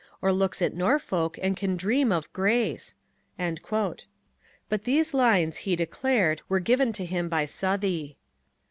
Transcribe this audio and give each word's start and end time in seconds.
Or 0.19 0.33
looks 0.33 0.63
at 0.63 0.73
Norfolk, 0.73 1.37
and 1.43 1.55
can 1.55 1.77
dream 1.77 2.11
of 2.11 2.33
grace? 2.33 2.95
But 3.37 3.99
these 4.83 5.13
lines, 5.13 5.57
he 5.57 5.75
declared, 5.75 6.41
were 6.49 6.59
given 6.59 6.91
to 6.93 7.05
him 7.05 7.29
by 7.29 7.45
Southey. 7.45 8.17